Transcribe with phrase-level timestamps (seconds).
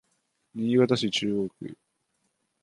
[0.55, 1.77] 新潟市中央区